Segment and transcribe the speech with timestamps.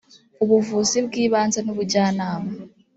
[0.43, 2.51] ubuvuzi bw ibanze nubujyanama